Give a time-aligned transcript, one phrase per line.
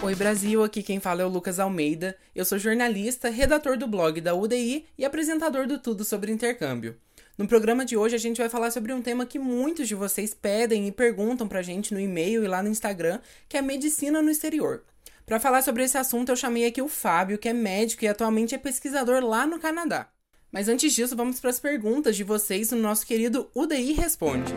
[0.00, 2.16] Oi Brasil, aqui quem fala é o Lucas Almeida.
[2.32, 6.96] Eu sou jornalista, redator do blog da UDI e apresentador do Tudo sobre Intercâmbio.
[7.36, 10.32] No programa de hoje a gente vai falar sobre um tema que muitos de vocês
[10.32, 13.18] pedem e perguntam pra gente no e-mail e lá no Instagram,
[13.48, 14.84] que é medicina no exterior.
[15.26, 18.54] Para falar sobre esse assunto, eu chamei aqui o Fábio, que é médico e atualmente
[18.54, 20.08] é pesquisador lá no Canadá.
[20.52, 24.54] Mas antes disso, vamos para as perguntas de vocês no nosso querido UDI Responde.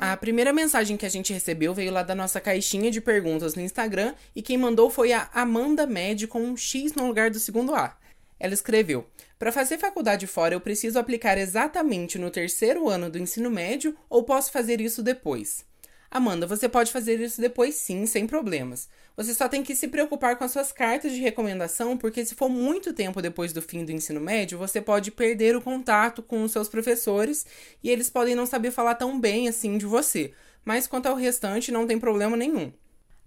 [0.00, 3.62] A primeira mensagem que a gente recebeu veio lá da nossa caixinha de perguntas no
[3.62, 7.74] Instagram e quem mandou foi a Amanda Med com um X no lugar do segundo
[7.74, 7.98] A.
[8.38, 9.08] Ela escreveu:
[9.40, 14.22] Para fazer faculdade fora, eu preciso aplicar exatamente no terceiro ano do ensino médio ou
[14.22, 15.67] posso fazer isso depois?
[16.10, 18.88] Amanda, você pode fazer isso depois sim, sem problemas.
[19.14, 22.48] Você só tem que se preocupar com as suas cartas de recomendação, porque se for
[22.48, 26.52] muito tempo depois do fim do ensino médio, você pode perder o contato com os
[26.52, 27.44] seus professores
[27.82, 30.32] e eles podem não saber falar tão bem assim de você.
[30.64, 32.72] Mas quanto ao restante, não tem problema nenhum.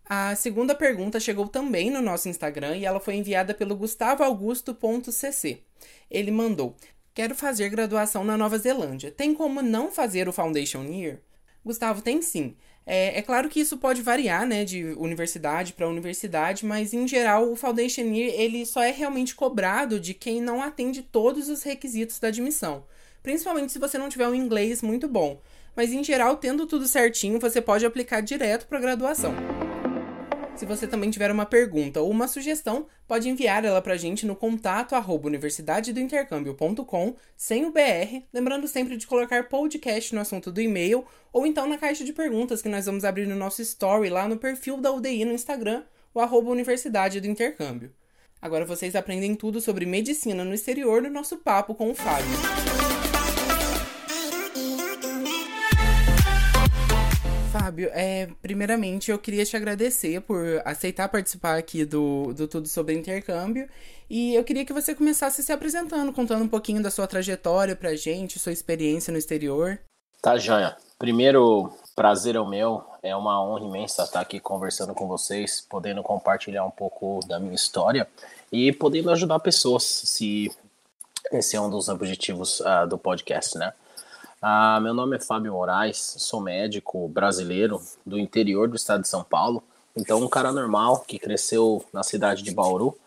[0.05, 5.61] A segunda pergunta chegou também no nosso Instagram e ela foi enviada pelo gustavoaugusto.cc.
[6.09, 6.75] Ele mandou:
[7.13, 9.11] Quero fazer graduação na Nova Zelândia.
[9.11, 11.19] Tem como não fazer o Foundation Year?
[11.63, 12.55] Gustavo, tem sim.
[12.85, 17.51] É, é claro que isso pode variar, né, de universidade para universidade, mas em geral
[17.51, 22.29] o Foundation ele só é realmente cobrado de quem não atende todos os requisitos da
[22.29, 22.83] admissão,
[23.21, 25.39] principalmente se você não tiver um inglês muito bom.
[25.75, 29.33] Mas em geral, tendo tudo certinho, você pode aplicar direto para graduação.
[30.55, 34.25] Se você também tiver uma pergunta ou uma sugestão, pode enviar ela para a gente
[34.25, 40.61] no contato arroba universidadedointercâmbio.com, sem o BR, lembrando sempre de colocar podcast no assunto do
[40.61, 44.27] e-mail, ou então na caixa de perguntas que nós vamos abrir no nosso story lá
[44.27, 47.91] no perfil da UDI no Instagram, o arroba Universidade do Intercâmbio.
[48.41, 52.80] Agora vocês aprendem tudo sobre medicina no exterior no nosso papo com o Fábio.
[57.61, 62.95] Fábio, é, primeiramente eu queria te agradecer por aceitar participar aqui do, do Tudo sobre
[62.95, 63.69] Intercâmbio.
[64.09, 67.95] E eu queria que você começasse se apresentando, contando um pouquinho da sua trajetória pra
[67.95, 69.79] gente, sua experiência no exterior.
[70.23, 70.75] Tá, Joia.
[70.97, 72.83] Primeiro, prazer é o meu.
[73.03, 77.53] É uma honra imensa estar aqui conversando com vocês, podendo compartilhar um pouco da minha
[77.53, 78.07] história
[78.51, 80.51] e podendo ajudar pessoas, se
[81.31, 83.71] esse é um dos objetivos uh, do podcast, né?
[84.43, 89.23] Ah, meu nome é Fábio Moraes, sou médico brasileiro do interior do estado de São
[89.23, 89.63] Paulo.
[89.95, 92.97] Então, um cara normal que cresceu na cidade de Bauru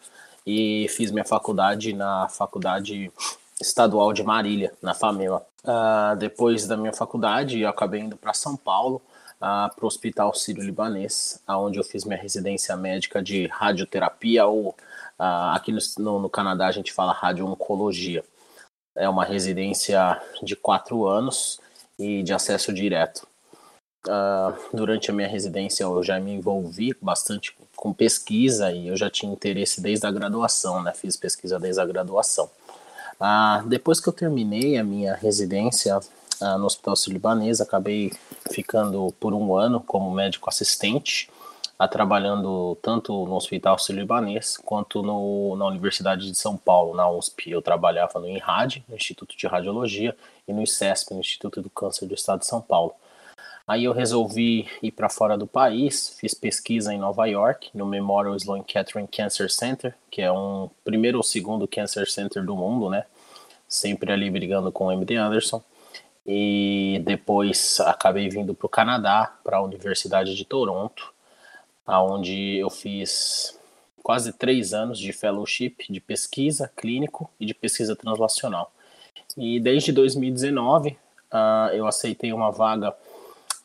[0.46, 3.10] e fiz minha faculdade na Faculdade
[3.60, 5.42] Estadual de Marília, na FAMEMA.
[5.64, 9.02] Ah, depois da minha faculdade, eu acabei indo para São Paulo,
[9.40, 14.72] ah, para o Hospital Sírio-Libanês, onde eu fiz minha residência médica de radioterapia, ou
[15.18, 18.22] ah, aqui no, no Canadá a gente fala radio-oncologia
[18.96, 21.60] é uma residência de quatro anos
[21.98, 23.26] e de acesso direto.
[24.06, 29.08] Uh, durante a minha residência eu já me envolvi bastante com pesquisa e eu já
[29.08, 30.92] tinha interesse desde a graduação, né?
[30.94, 32.50] Fiz pesquisa desde a graduação.
[33.18, 38.12] Uh, depois que eu terminei a minha residência uh, no Hospital Sírio-Libanês, acabei
[38.50, 41.30] ficando por um ano como médico assistente
[41.78, 47.50] a trabalhando tanto no Hospital Sírio-Libanês quanto no, na Universidade de São Paulo, na USP.
[47.50, 52.06] Eu trabalhava no INRAD, no Instituto de Radiologia, e no ICESP, no Instituto do Câncer
[52.06, 52.94] do Estado de São Paulo.
[53.66, 58.36] Aí eu resolvi ir para fora do país, fiz pesquisa em Nova York, no Memorial
[58.36, 63.06] Sloan Kettering Cancer Center, que é um primeiro ou segundo cancer center do mundo, né?
[63.66, 65.62] Sempre ali brigando com o MD Anderson.
[66.26, 71.13] E depois acabei vindo para o Canadá, para a Universidade de Toronto,
[71.86, 73.58] onde eu fiz
[74.04, 78.70] quase três anos de fellowship de pesquisa clínico e de pesquisa translacional.
[79.36, 80.96] E desde 2019 uh,
[81.30, 82.94] ah, eu aceitei uma vaga,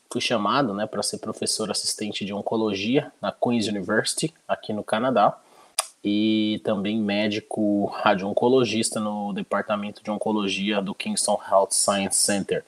[0.10, 5.38] fui chamado né, para ser professor assistente de oncologia na Queen's University, aqui no Canadá,
[6.02, 12.64] e também médico radio-oncologista no departamento de oncologia do Kingston Health Science Center,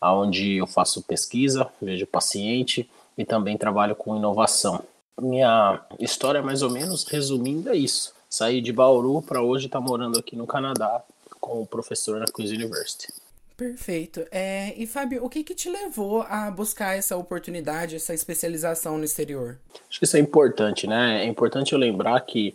[0.00, 2.88] onde eu faço pesquisa, vejo paciente
[3.18, 4.84] e também trabalho com inovação
[5.20, 8.14] minha história, mais ou menos, resumindo, é isso.
[8.28, 11.02] Saí de Bauru para hoje estar tá morando aqui no Canadá
[11.40, 13.12] como professor na Queen's University.
[13.56, 14.26] Perfeito.
[14.30, 19.04] É, e Fábio, o que, que te levou a buscar essa oportunidade, essa especialização no
[19.04, 19.58] exterior?
[19.88, 21.24] Acho que isso é importante, né?
[21.24, 22.54] É importante eu lembrar que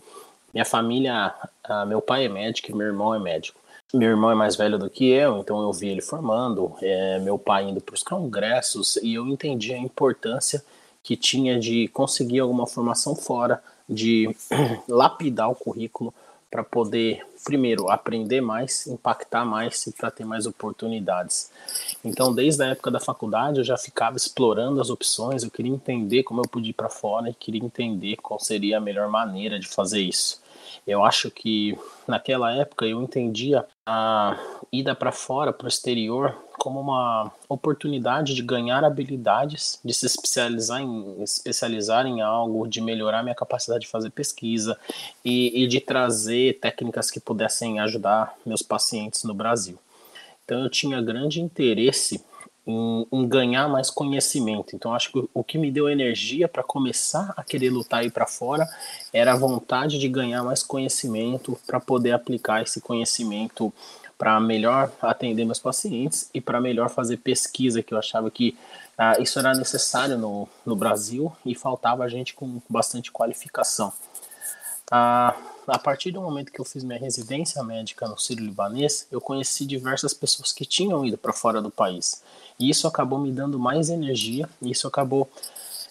[0.54, 1.34] minha família,
[1.88, 3.60] meu pai é médico e meu irmão é médico.
[3.94, 7.38] Meu irmão é mais velho do que eu, então eu vi ele formando, é, meu
[7.38, 10.64] pai indo para os congressos e eu entendi a importância
[11.04, 14.36] que tinha de conseguir alguma formação fora, de
[14.88, 16.14] lapidar o currículo
[16.52, 21.50] para poder, primeiro, aprender mais, impactar mais e para ter mais oportunidades.
[22.04, 26.24] Então, desde a época da faculdade, eu já ficava explorando as opções, eu queria entender
[26.24, 29.68] como eu podia ir para fora e queria entender qual seria a melhor maneira de
[29.70, 30.42] fazer isso.
[30.86, 34.38] Eu acho que naquela época eu entendia a
[34.72, 40.82] ida para fora, para o exterior, como uma oportunidade de ganhar habilidades, de se especializar
[40.82, 44.80] em, especializar em algo, de melhorar minha capacidade de fazer pesquisa
[45.26, 49.78] e, e de trazer técnicas que pudessem ajudar meus pacientes no Brasil.
[50.46, 52.24] Então eu tinha grande interesse
[52.66, 54.76] em, em, ganhar mais conhecimento.
[54.76, 58.28] Então, acho que o que me deu energia para começar a querer lutar e para
[58.28, 58.68] fora
[59.12, 63.74] era a vontade de ganhar mais conhecimento para poder aplicar esse conhecimento
[64.18, 68.56] para melhor atender meus pacientes e para melhor fazer pesquisa, que eu achava que
[68.96, 73.92] ah, isso era necessário no, no Brasil e faltava gente com bastante qualificação.
[74.92, 75.36] Ah,
[75.68, 80.14] a partir do momento que eu fiz minha residência médica no Sírio-Libanês, eu conheci diversas
[80.14, 82.24] pessoas que tinham ido para fora do país.
[82.60, 85.30] E isso acabou me dando mais energia, e isso acabou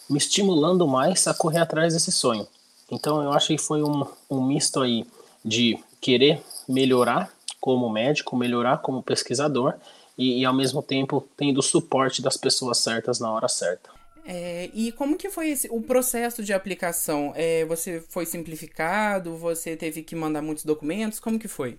[0.09, 2.47] me estimulando mais a correr atrás desse sonho.
[2.91, 5.07] Então eu acho que foi um, um misto aí
[5.45, 9.75] de querer melhorar como médico, melhorar como pesquisador
[10.19, 14.00] e, e ao mesmo tempo tendo o suporte das pessoas certas na hora certa.
[14.33, 17.33] É, e como que foi esse, o processo de aplicação?
[17.35, 19.37] É, você foi simplificado?
[19.37, 21.19] Você teve que mandar muitos documentos?
[21.19, 21.77] Como que foi?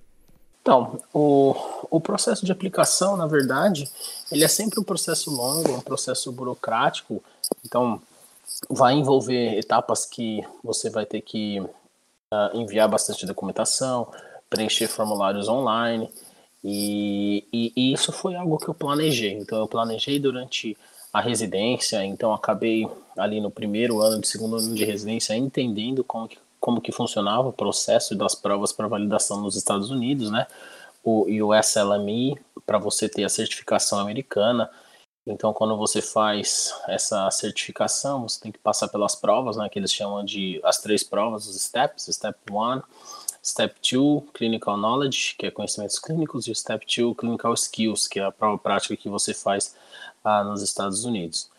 [0.61, 1.55] Então, o,
[1.89, 3.89] o processo de aplicação, na verdade,
[4.29, 7.23] ele é sempre um processo longo, um processo burocrático.
[7.65, 8.01] Então,
[8.69, 11.69] vai envolver etapas que você vai ter que uh,
[12.53, 14.11] enviar bastante documentação,
[14.49, 16.11] preencher formulários online.
[16.61, 19.37] E, e, e, isso foi algo que eu planejei.
[19.37, 20.77] Então, eu planejei durante
[21.11, 22.87] a residência, então acabei
[23.17, 27.49] ali no primeiro ano, de segundo ano de residência, entendendo como que como que funcionava
[27.49, 30.45] o processo das provas para validação nos Estados Unidos, né?
[31.03, 34.69] O USLME, para você ter a certificação americana.
[35.25, 39.67] Então, quando você faz essa certificação, você tem que passar pelas provas, né?
[39.69, 42.05] Que eles chamam de as três provas, os steps.
[42.11, 42.81] Step 1,
[43.43, 48.23] Step 2, Clinical Knowledge, que é conhecimentos clínicos, e Step 2, Clinical Skills, que é
[48.23, 49.75] a prova prática que você faz
[50.23, 51.49] ah, nos Estados Unidos.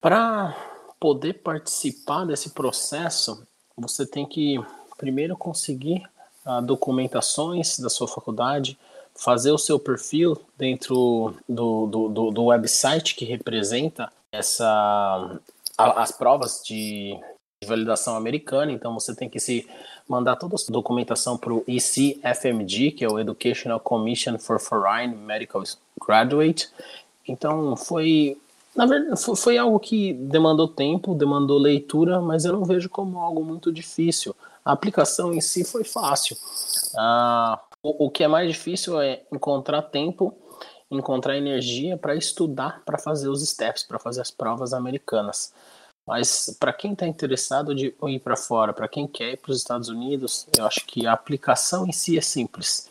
[0.00, 0.56] Para
[0.98, 4.58] poder participar desse processo, você tem que
[4.96, 6.02] primeiro conseguir
[6.44, 8.78] ah, documentações da sua faculdade,
[9.14, 15.38] fazer o seu perfil dentro do, do, do, do website que representa essa
[15.76, 17.18] a, as provas de,
[17.62, 18.72] de validação americana.
[18.72, 19.68] Então você tem que se
[20.08, 25.62] mandar toda a documentação para o ECFMG, que é o Educational Commission for Foreign Medical
[26.04, 26.68] Graduate.
[27.26, 28.36] Então foi
[28.74, 33.44] na verdade, foi algo que demandou tempo, demandou leitura, mas eu não vejo como algo
[33.44, 34.34] muito difícil.
[34.64, 36.36] A aplicação em si foi fácil.
[36.96, 40.34] Ah, o, o que é mais difícil é encontrar tempo,
[40.90, 45.52] encontrar energia para estudar, para fazer os steps, para fazer as provas americanas.
[46.06, 49.58] Mas para quem está interessado de ir para fora, para quem quer ir para os
[49.58, 52.88] Estados Unidos, eu acho que a aplicação em si é simples.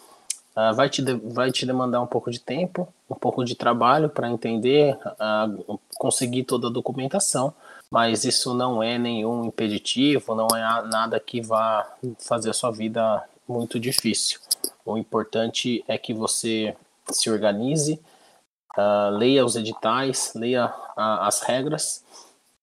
[0.59, 4.29] Uh, vai, te vai te demandar um pouco de tempo, um pouco de trabalho para
[4.29, 7.53] entender, uh, conseguir toda a documentação,
[7.89, 11.89] mas isso não é nenhum impeditivo, não é nada que vá
[12.19, 14.41] fazer a sua vida muito difícil.
[14.85, 16.75] O importante é que você
[17.09, 17.97] se organize,
[18.77, 22.03] uh, leia os editais, leia as regras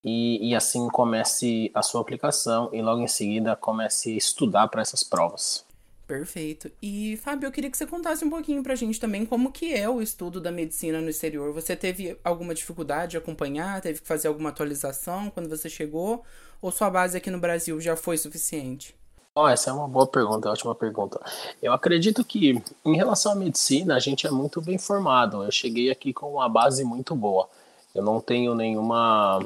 [0.05, 4.83] e, e assim comece a sua aplicação e logo em seguida comece a estudar para
[4.83, 5.65] essas provas.
[6.07, 6.71] Perfeito.
[6.81, 9.89] E, Fábio, eu queria que você contasse um pouquinho pra gente também como que é
[9.89, 11.53] o estudo da medicina no exterior.
[11.53, 13.81] Você teve alguma dificuldade de acompanhar?
[13.81, 16.23] Teve que fazer alguma atualização quando você chegou?
[16.63, 18.95] Ou sua base aqui no Brasil já foi suficiente?
[19.35, 21.21] Oh, essa é uma boa pergunta, ótima pergunta.
[21.61, 25.43] Eu acredito que, em relação à medicina, a gente é muito bem formado.
[25.43, 27.49] Eu cheguei aqui com uma base muito boa.
[27.95, 29.41] Eu não tenho nenhuma.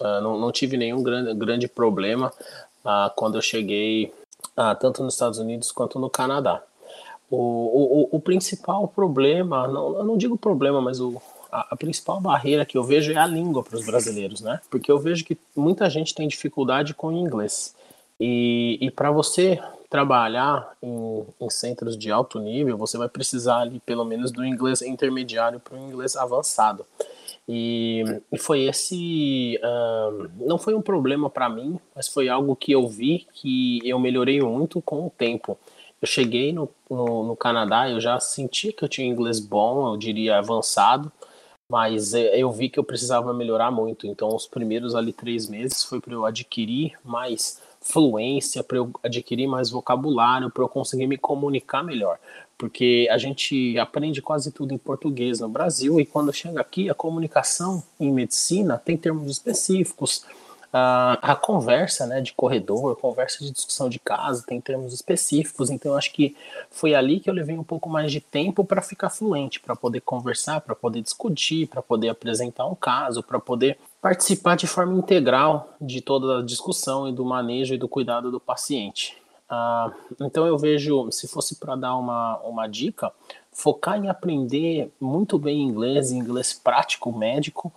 [0.00, 2.32] Uh, não, não tive nenhum grande, grande problema
[2.84, 4.12] uh, quando eu cheguei
[4.56, 6.62] ah, tanto nos Estados Unidos quanto no Canadá.
[7.30, 12.20] O, o, o principal problema, não, eu não digo problema, mas o, a, a, principal
[12.20, 14.60] barreira que eu vejo é a língua para os brasileiros, né?
[14.68, 17.74] Porque eu vejo que muita gente tem dificuldade com inglês.
[18.18, 23.80] E, e para você trabalhar em, em, centros de alto nível, você vai precisar ali
[23.80, 26.84] pelo menos do inglês intermediário para o inglês avançado.
[27.48, 28.04] E,
[28.38, 29.58] foi esse.
[30.36, 34.40] Não foi um problema para mim, mas foi algo que eu vi que eu melhorei
[34.40, 35.58] muito com o tempo.
[36.00, 39.96] Eu cheguei no, no, no Canadá, eu já sentia que eu tinha inglês bom, eu
[39.98, 41.12] diria avançado,
[41.68, 44.06] mas eu vi que eu precisava melhorar muito.
[44.06, 49.46] Então, os primeiros ali três meses foi para eu adquirir mais fluência, para eu adquirir
[49.46, 52.18] mais vocabulário, para eu conseguir me comunicar melhor.
[52.60, 56.94] Porque a gente aprende quase tudo em português no Brasil e quando chega aqui, a
[56.94, 60.26] comunicação em medicina tem termos específicos,
[60.70, 65.94] a, a conversa né, de corredor, conversa de discussão de casa, tem termos específicos, então
[65.94, 66.36] acho que
[66.70, 70.02] foi ali que eu levei um pouco mais de tempo para ficar fluente, para poder
[70.02, 75.74] conversar, para poder discutir, para poder apresentar um caso, para poder participar de forma integral
[75.80, 79.19] de toda a discussão e do manejo e do cuidado do paciente.
[79.50, 83.12] Uh, então eu vejo, se fosse para dar uma, uma dica,
[83.50, 87.72] focar em aprender muito bem inglês, inglês prático, médico,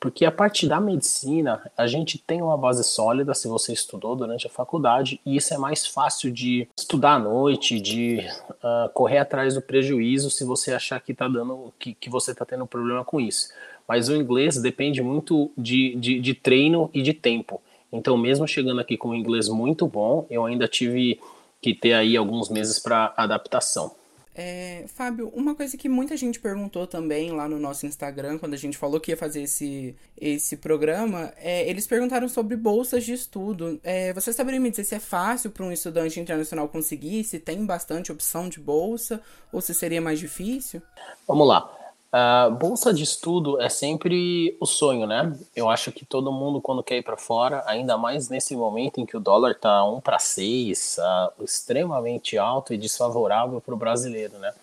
[0.00, 4.46] porque a parte da medicina, a gente tem uma base sólida se você estudou durante
[4.46, 9.54] a faculdade, e isso é mais fácil de estudar à noite, de uh, correr atrás
[9.54, 13.20] do prejuízo se você achar que tá dando que, que você está tendo problema com
[13.20, 13.50] isso.
[13.88, 17.60] Mas o inglês depende muito de, de, de treino e de tempo.
[17.92, 21.20] Então, mesmo chegando aqui com um inglês muito bom, eu ainda tive
[21.60, 23.92] que ter aí alguns meses para adaptação.
[24.40, 28.56] É, Fábio, uma coisa que muita gente perguntou também lá no nosso Instagram, quando a
[28.56, 33.80] gente falou que ia fazer esse, esse programa, é, eles perguntaram sobre bolsas de estudo.
[33.82, 37.66] É, você saberia me dizer se é fácil para um estudante internacional conseguir, se tem
[37.66, 39.20] bastante opção de bolsa,
[39.52, 40.80] ou se seria mais difícil?
[41.26, 41.77] Vamos lá.
[42.10, 45.36] Uh, bolsa de estudo é sempre o sonho, né?
[45.54, 49.04] Eu acho que todo mundo, quando quer ir para fora, ainda mais nesse momento em
[49.04, 54.38] que o dólar tá 1 para 6, uh, extremamente alto e desfavorável para o brasileiro,
[54.38, 54.54] né?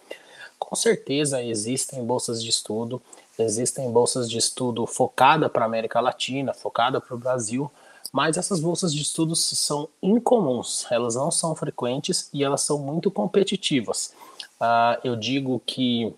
[0.57, 2.99] Com certeza existem bolsas de estudo,
[3.37, 7.69] existem bolsas de estudo focada para a América Latina, focada para o Brasil,
[8.11, 13.11] mas essas bolsas de estudos são incomuns, elas não são frequentes e elas são muito
[13.11, 14.15] competitivas.
[14.59, 16.11] Uh, eu digo que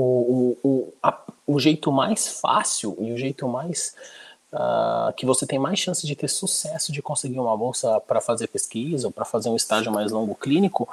[0.00, 3.94] o, o, a, o jeito mais fácil e o jeito mais
[4.52, 8.48] uh, que você tem mais chance de ter sucesso de conseguir uma bolsa para fazer
[8.48, 10.88] pesquisa ou para fazer um estágio mais longo clínico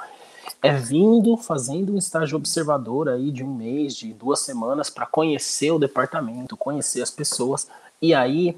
[0.62, 5.70] é vindo fazendo um estágio observador aí de um mês, de duas semanas para conhecer
[5.70, 7.68] o departamento, conhecer as pessoas.
[8.02, 8.56] E aí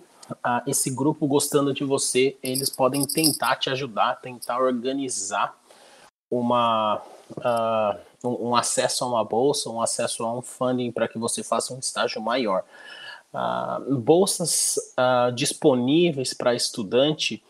[0.66, 5.54] esse grupo gostando de você, eles podem tentar te ajudar, tentar organizar
[6.30, 11.18] uma uh, um, um, acesso a uma bolsa, um acesso a um funding para que
[11.18, 12.64] você faça um estágio maior.
[13.32, 17.42] Uh, bolsas uh, disponíveis para estudante,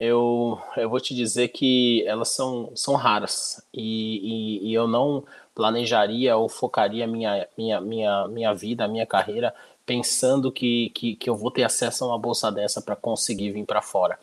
[0.00, 5.24] eu, eu vou te dizer que elas são, são raras e, e, e eu não
[5.54, 9.54] planejaria ou focaria minha, minha, minha, minha vida, minha carreira
[9.88, 13.64] pensando que, que, que eu vou ter acesso a uma bolsa dessa para conseguir vir
[13.64, 14.18] para fora.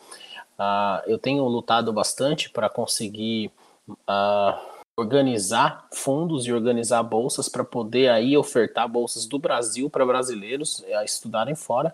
[0.60, 3.52] Uh, eu tenho lutado bastante para conseguir
[3.90, 10.84] uh, organizar fundos e organizar bolsas para poder aí ofertar bolsas do Brasil para brasileiros
[10.96, 11.94] a estudarem fora,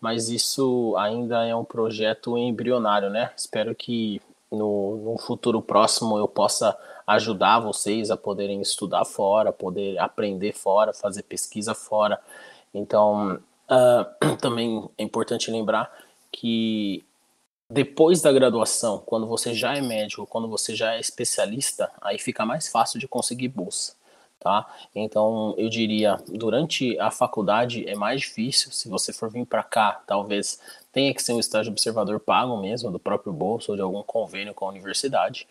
[0.00, 3.32] mas isso ainda é um projeto embrionário, né?
[3.36, 6.76] Espero que no, no futuro próximo eu possa
[7.06, 12.20] ajudar vocês a poderem estudar fora, poder aprender fora, fazer pesquisa fora.
[12.72, 15.90] Então, uh, também é importante lembrar
[16.30, 17.04] que
[17.68, 22.46] depois da graduação, quando você já é médico, quando você já é especialista, aí fica
[22.46, 23.94] mais fácil de conseguir bolsa,
[24.38, 24.66] tá?
[24.94, 30.00] Então, eu diria, durante a faculdade é mais difícil, se você for vir para cá,
[30.06, 30.60] talvez
[30.92, 34.54] tenha que ser um estágio observador pago mesmo, do próprio bolso ou de algum convênio
[34.54, 35.46] com a universidade.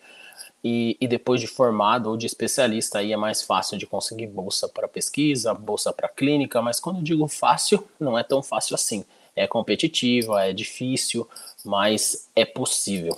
[0.64, 4.66] E, e depois de formado ou de especialista, aí é mais fácil de conseguir bolsa
[4.68, 9.04] para pesquisa, bolsa para clínica, mas quando eu digo fácil, não é tão fácil assim.
[9.36, 11.28] É competitiva, é difícil,
[11.64, 13.14] mas é possível.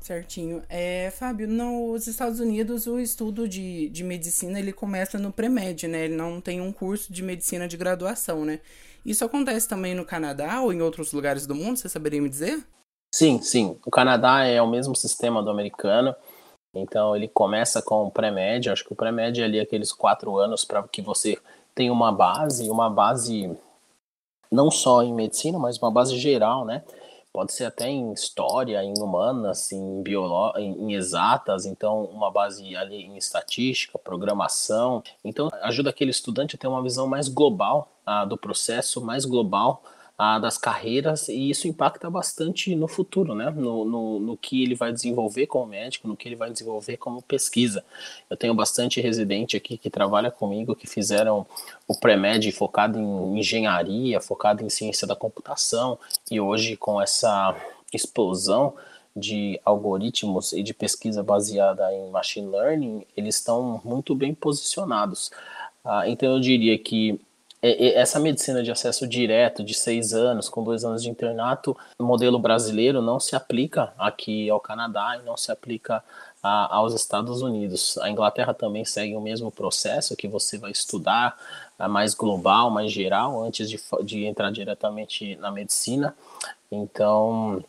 [0.00, 0.62] Certinho.
[0.68, 6.06] É, Fábio, nos Estados Unidos o estudo de, de medicina ele começa no pré-med, né?
[6.06, 8.58] Ele não tem um curso de medicina de graduação, né?
[9.06, 12.64] Isso acontece também no Canadá ou em outros lugares do mundo, você saberia me dizer?
[13.14, 13.78] Sim, sim.
[13.86, 16.14] O Canadá é o mesmo sistema do americano.
[16.74, 18.70] Então ele começa com o pré-med.
[18.70, 21.38] Acho que o pré-med é ali aqueles quatro anos para que você
[21.74, 23.54] tenha uma base, uma base
[24.52, 26.84] não só em medicina, mas uma base geral, né?
[27.32, 33.02] pode ser até em história, em humanas, em, biolo em, exatas, então uma base ali
[33.02, 35.02] em estatística, programação.
[35.24, 39.82] Então ajuda aquele estudante a ter uma visão mais global ah, do processo, mais global
[40.40, 43.50] das carreiras e isso impacta bastante no futuro, né?
[43.50, 47.20] No, no, no, que ele vai desenvolver como médico, no que ele vai desenvolver como
[47.22, 47.84] pesquisa.
[48.30, 51.46] Eu tenho bastante residente aqui que trabalha comigo que fizeram
[51.88, 55.98] o pré-med focado em engenharia, focado em ciência da computação
[56.30, 57.56] e hoje com essa
[57.92, 58.74] explosão
[59.14, 65.30] de algoritmos e de pesquisa baseada em machine learning, eles estão muito bem posicionados.
[65.84, 67.20] Ah, então eu diria que
[67.62, 73.00] essa medicina de acesso direto de seis anos, com dois anos de internato, modelo brasileiro
[73.00, 76.02] não se aplica aqui ao Canadá e não se aplica
[76.42, 77.96] a, aos Estados Unidos.
[77.98, 81.38] A Inglaterra também segue o mesmo processo, que você vai estudar
[81.88, 86.16] mais global, mais geral, antes de, de entrar diretamente na medicina.
[86.70, 87.62] Então,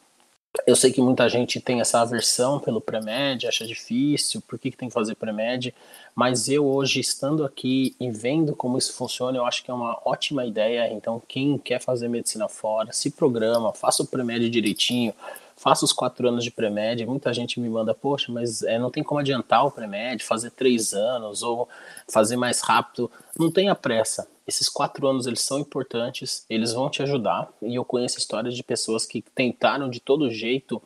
[0.68, 4.78] eu sei que muita gente tem essa aversão pelo pré-med, acha difícil, por que, que
[4.78, 5.74] tem que fazer pré-med,
[6.16, 10.00] mas eu hoje, estando aqui e vendo como isso funciona, eu acho que é uma
[10.06, 10.94] ótima ideia.
[10.94, 15.14] Então, quem quer fazer medicina fora, se programa, faça o pré-med direitinho,
[15.56, 19.04] faço os quatro anos de pré-med, muita gente me manda, poxa, mas é, não tem
[19.04, 21.68] como adiantar o pré-med, fazer três anos ou
[22.08, 23.10] fazer mais rápido.
[23.38, 24.28] Não tenha pressa.
[24.46, 27.50] Esses quatro anos eles são importantes, eles vão te ajudar.
[27.62, 30.82] E eu conheço histórias de pessoas que tentaram de todo jeito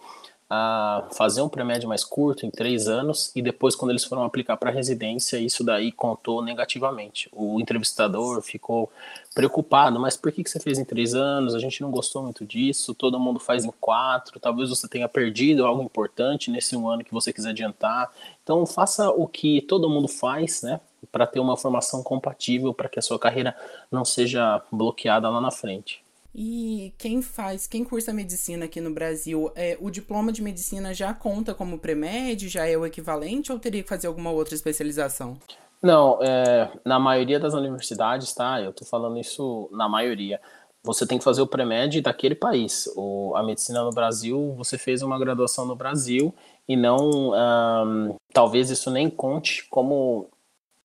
[0.49, 4.55] a fazer um pré-médio mais curto, em três anos, e depois, quando eles foram aplicar
[4.55, 7.29] para residência, isso daí contou negativamente.
[7.33, 8.89] O entrevistador ficou
[9.35, 11.53] preocupado, mas por que, que você fez em três anos?
[11.53, 15.65] A gente não gostou muito disso, todo mundo faz em quatro, talvez você tenha perdido
[15.65, 18.09] algo importante nesse um ano que você quiser adiantar.
[18.41, 20.79] Então, faça o que todo mundo faz, né?
[21.11, 23.53] Para ter uma formação compatível, para que a sua carreira
[23.91, 26.06] não seja bloqueada lá na frente.
[26.39, 31.11] E quem faz, quem cursa medicina aqui no Brasil, é, o diploma de medicina já
[31.11, 35.39] conta como pré-med, já é o equivalente ou teria que fazer alguma outra especialização?
[35.81, 38.61] Não, é, na maioria das universidades, tá?
[38.61, 40.39] Eu tô falando isso na maioria.
[40.83, 42.87] Você tem que fazer o pré-med daquele país.
[42.95, 46.31] O, a medicina no Brasil, você fez uma graduação no Brasil
[46.69, 48.15] e não.
[48.31, 50.29] Talvez isso nem conte como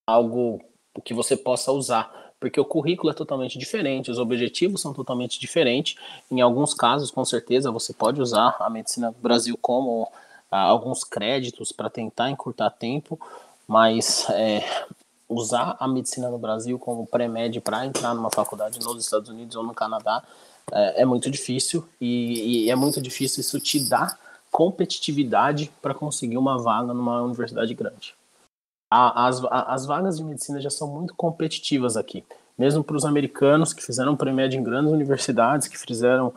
[0.07, 0.63] algo
[1.05, 5.95] que você possa usar porque o currículo é totalmente diferente, os objetivos são totalmente diferentes.
[6.29, 10.11] Em alguns casos, com certeza, você pode usar a medicina Brasil como
[10.51, 13.17] ah, alguns créditos para tentar encurtar tempo,
[13.69, 14.61] mas é,
[15.29, 19.63] usar a medicina no Brasil como pré-med para entrar numa faculdade nos Estados Unidos ou
[19.63, 20.21] no Canadá
[20.73, 24.19] é, é muito difícil e, e é muito difícil isso te dar
[24.51, 28.17] competitividade para conseguir uma vaga numa universidade grande
[28.93, 32.25] as, as vagas de medicina já são muito competitivas aqui.
[32.59, 36.33] Mesmo para os americanos que fizeram pré-med em grandes universidades, que fizeram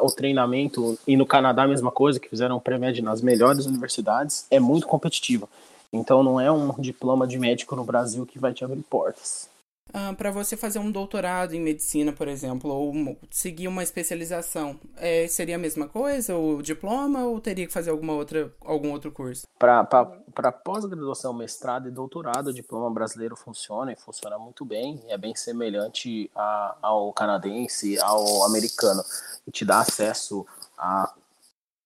[0.00, 4.60] o treinamento, e no Canadá a mesma coisa, que fizeram pré-med nas melhores universidades, é
[4.60, 5.48] muito competitiva.
[5.92, 9.48] Então não é um diploma de médico no Brasil que vai te abrir portas
[9.92, 15.28] ah, para você fazer um doutorado em medicina, por exemplo, ou seguir uma especialização, é,
[15.28, 19.46] seria a mesma coisa, o diploma, ou teria que fazer alguma outra, algum outro curso?
[19.58, 25.34] Para pós-graduação, mestrado e doutorado, o diploma brasileiro funciona e funciona muito bem, é bem
[25.34, 29.02] semelhante a, ao canadense, ao americano,
[29.46, 31.12] e te dá acesso a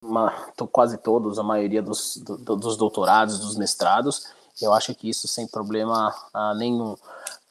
[0.01, 0.31] uma,
[0.71, 4.25] quase todos, a maioria dos, do, dos doutorados, dos mestrados,
[4.61, 6.95] eu acho que isso sem problema uh, nenhum.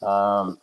[0.02, 0.56] Uh,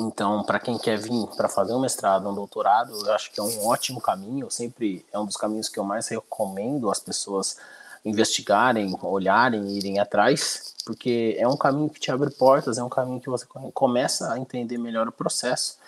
[0.00, 3.42] então, para quem quer vir para fazer um mestrado, um doutorado, eu acho que é
[3.42, 4.50] um ótimo caminho.
[4.50, 7.58] Sempre é um dos caminhos que eu mais recomendo as pessoas
[8.04, 13.20] investigarem, olharem, irem atrás, porque é um caminho que te abre portas, é um caminho
[13.20, 15.78] que você começa a entender melhor o processo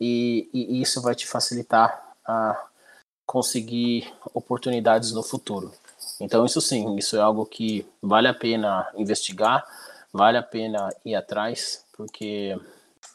[0.00, 2.66] e, e isso vai te facilitar a
[3.26, 5.72] conseguir oportunidades no futuro.
[6.20, 9.66] Então, isso sim, isso é algo que vale a pena investigar,
[10.14, 12.56] vale a pena ir atrás, porque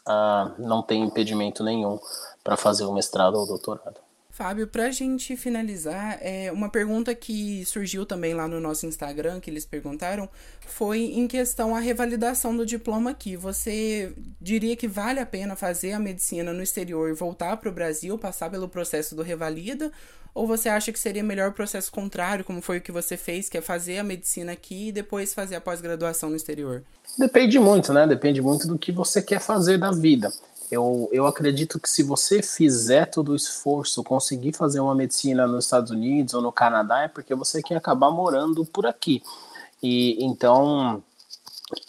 [0.06, 1.98] uh, não tem impedimento nenhum
[2.44, 4.09] para fazer o mestrado ou doutorado.
[4.40, 9.42] Fábio, para a gente finalizar, é, uma pergunta que surgiu também lá no nosso Instagram,
[9.42, 10.30] que eles perguntaram,
[10.66, 13.36] foi em questão à revalidação do diploma aqui.
[13.36, 17.74] Você diria que vale a pena fazer a medicina no exterior e voltar para o
[17.74, 19.92] Brasil, passar pelo processo do revalida?
[20.34, 23.50] Ou você acha que seria melhor o processo contrário, como foi o que você fez,
[23.50, 26.82] que é fazer a medicina aqui e depois fazer a pós-graduação no exterior?
[27.18, 28.08] Depende muito, né?
[28.08, 30.32] Depende muito do que você quer fazer da vida.
[30.72, 35.66] Eu, eu acredito que se você fizer todo o esforço, conseguir fazer uma medicina nos
[35.66, 39.24] Estados Unidos ou no Canadá, é porque você quer acabar morando por aqui.
[39.82, 41.04] E então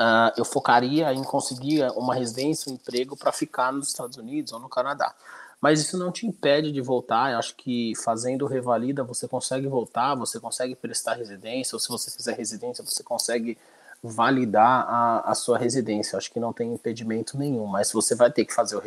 [0.00, 4.60] uh, eu focaria em conseguir uma residência, um emprego para ficar nos Estados Unidos ou
[4.60, 5.14] no Canadá.
[5.60, 7.32] Mas isso não te impede de voltar.
[7.32, 12.10] Eu acho que fazendo revalida você consegue voltar, você consegue prestar residência, ou se você
[12.10, 13.58] fizer residência, você consegue
[14.02, 16.16] validar a, a sua residência.
[16.16, 18.82] Acho que não tem impedimento nenhum, mas você vai ter que fazer o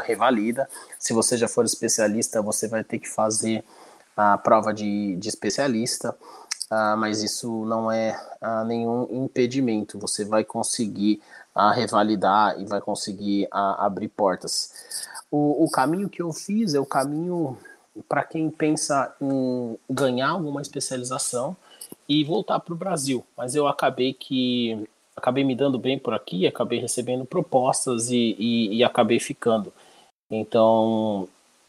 [0.00, 0.68] revalida.
[0.98, 3.64] Se você já for especialista, você vai ter que fazer
[4.16, 6.14] a prova de, de especialista,
[6.70, 9.98] uh, mas isso não é uh, nenhum impedimento.
[9.98, 11.22] Você vai conseguir
[11.54, 14.72] uh, revalidar e vai conseguir abrir portas.
[15.30, 17.56] O, o caminho que eu fiz é o caminho
[18.08, 21.56] para quem pensa em ganhar alguma especialização
[22.10, 23.24] e voltar para o Brasil.
[23.36, 24.76] Mas eu acabei que
[25.16, 29.72] acabei me dando bem por aqui, acabei recebendo propostas e, e, e acabei ficando.
[30.28, 31.28] Então,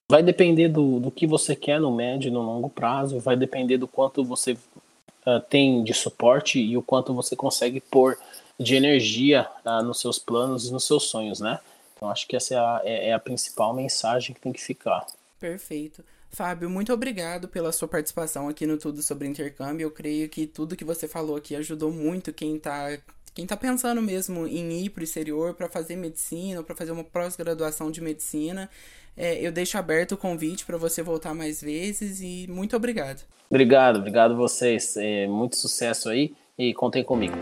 [0.10, 3.78] vai depender do, do que você quer no médio e no longo prazo, vai depender
[3.78, 8.18] do quanto você uh, tem de suporte e o quanto você consegue pôr
[8.60, 11.60] de energia uh, nos seus planos e nos seus sonhos, né?
[11.96, 15.06] Então, acho que essa é a, é, é a principal mensagem que tem que ficar.
[15.40, 16.04] Perfeito.
[16.32, 19.86] Fábio, muito obrigado pela sua participação aqui no Tudo sobre Intercâmbio.
[19.86, 22.98] Eu creio que tudo que você falou aqui ajudou muito quem está
[23.34, 27.04] quem tá pensando mesmo em ir para o exterior para fazer medicina, para fazer uma
[27.04, 28.70] pós-graduação de medicina.
[29.16, 33.24] É, eu deixo aberto o convite para você voltar mais vezes e muito obrigado.
[33.50, 34.96] Obrigado, obrigado vocês.
[34.98, 37.36] É, muito sucesso aí e contem comigo.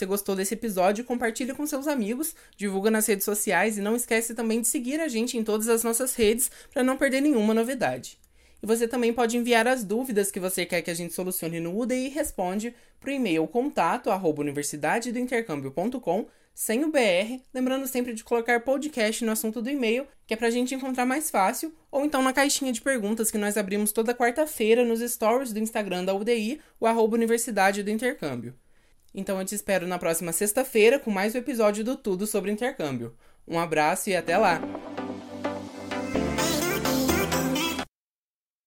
[0.00, 4.34] Você gostou desse episódio, compartilhe com seus amigos, divulga nas redes sociais e não esquece
[4.34, 8.18] também de seguir a gente em todas as nossas redes para não perder nenhuma novidade.
[8.62, 11.78] E você também pode enviar as dúvidas que você quer que a gente solucione no
[11.78, 18.60] UDI Responde para o e-mail contato arroba universidadedointercâmbio.com sem o BR, lembrando sempre de colocar
[18.60, 22.22] podcast no assunto do e-mail, que é para a gente encontrar mais fácil, ou então
[22.22, 26.58] na caixinha de perguntas que nós abrimos toda quarta-feira nos stories do Instagram da UDI,
[26.78, 28.54] o arroba Universidade do Intercâmbio.
[29.14, 33.14] Então eu te espero na próxima sexta-feira com mais um episódio do Tudo sobre Intercâmbio.
[33.46, 34.60] Um abraço e até lá!